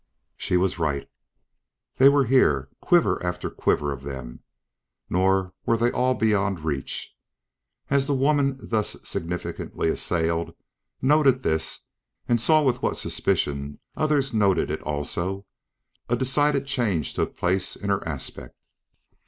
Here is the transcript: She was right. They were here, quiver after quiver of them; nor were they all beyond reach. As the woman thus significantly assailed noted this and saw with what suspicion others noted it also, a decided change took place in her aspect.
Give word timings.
She 0.35 0.57
was 0.57 0.79
right. 0.79 1.07
They 1.97 2.09
were 2.09 2.23
here, 2.25 2.69
quiver 2.81 3.23
after 3.23 3.51
quiver 3.51 3.93
of 3.93 4.01
them; 4.01 4.39
nor 5.11 5.53
were 5.63 5.77
they 5.77 5.91
all 5.91 6.15
beyond 6.15 6.65
reach. 6.65 7.15
As 7.87 8.07
the 8.07 8.15
woman 8.15 8.57
thus 8.59 8.97
significantly 9.03 9.89
assailed 9.89 10.55
noted 11.03 11.43
this 11.43 11.81
and 12.27 12.41
saw 12.41 12.63
with 12.63 12.81
what 12.81 12.97
suspicion 12.97 13.79
others 13.95 14.33
noted 14.33 14.71
it 14.71 14.81
also, 14.81 15.45
a 16.09 16.15
decided 16.15 16.65
change 16.65 17.13
took 17.13 17.37
place 17.37 17.75
in 17.75 17.89
her 17.91 18.03
aspect. 18.07 18.55